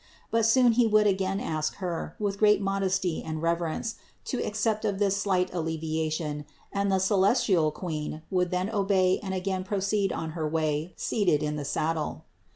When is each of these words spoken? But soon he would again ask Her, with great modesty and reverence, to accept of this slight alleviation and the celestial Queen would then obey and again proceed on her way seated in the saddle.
But 0.31 0.47
soon 0.47 0.71
he 0.71 0.87
would 0.87 1.05
again 1.05 1.39
ask 1.39 1.75
Her, 1.75 2.15
with 2.17 2.39
great 2.39 2.59
modesty 2.59 3.21
and 3.21 3.39
reverence, 3.39 3.97
to 4.25 4.43
accept 4.43 4.83
of 4.83 4.97
this 4.97 5.17
slight 5.21 5.53
alleviation 5.53 6.45
and 6.73 6.91
the 6.91 6.97
celestial 6.97 7.69
Queen 7.69 8.23
would 8.31 8.49
then 8.49 8.71
obey 8.71 9.19
and 9.21 9.35
again 9.35 9.63
proceed 9.63 10.11
on 10.11 10.31
her 10.31 10.49
way 10.49 10.93
seated 10.97 11.43
in 11.43 11.55
the 11.55 11.65
saddle. 11.65 12.25